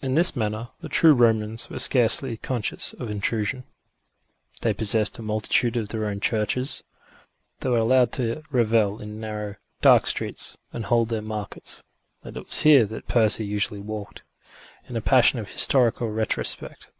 In 0.00 0.14
this 0.14 0.34
manner 0.34 0.70
the 0.80 0.88
true 0.88 1.12
Romans 1.12 1.68
were 1.68 1.78
scarcely 1.78 2.38
conscious 2.38 2.94
of 2.94 3.10
intrusion; 3.10 3.64
they 4.62 4.72
possessed 4.72 5.18
a 5.18 5.22
multitude 5.22 5.76
of 5.76 5.90
their 5.90 6.06
own 6.06 6.18
churches, 6.18 6.82
they 7.58 7.68
were 7.68 7.76
allowed 7.76 8.10
to 8.12 8.42
revel 8.50 9.02
in 9.02 9.20
narrow, 9.20 9.56
dark 9.82 10.06
streets 10.06 10.56
and 10.72 10.86
hold 10.86 11.10
their 11.10 11.20
markets; 11.20 11.82
and 12.22 12.38
it 12.38 12.46
was 12.46 12.62
here 12.62 12.86
that 12.86 13.06
Percy 13.06 13.44
usually 13.44 13.80
walked, 13.80 14.22
in 14.88 14.96
a 14.96 15.02
passion 15.02 15.38
of 15.38 15.52
historical 15.52 16.08
retrospect. 16.10 16.90